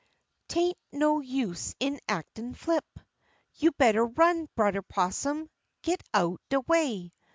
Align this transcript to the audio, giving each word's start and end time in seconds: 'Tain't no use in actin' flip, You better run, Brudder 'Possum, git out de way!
'Tain't 0.47 0.79
no 0.91 1.19
use 1.19 1.75
in 1.79 1.99
actin' 2.09 2.55
flip, 2.55 2.87
You 3.53 3.71
better 3.73 4.03
run, 4.07 4.49
Brudder 4.55 4.81
'Possum, 4.81 5.47
git 5.83 6.01
out 6.11 6.41
de 6.49 6.59
way! 6.61 7.13